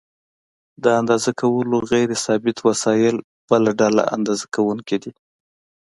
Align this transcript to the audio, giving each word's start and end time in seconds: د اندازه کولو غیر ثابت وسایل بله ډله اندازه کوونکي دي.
د 0.83 0.85
اندازه 0.99 1.31
کولو 1.41 1.77
غیر 1.91 2.09
ثابت 2.25 2.57
وسایل 2.67 3.15
بله 3.49 3.71
ډله 3.79 4.03
اندازه 4.15 4.45
کوونکي 4.55 4.97
دي. 5.03 5.11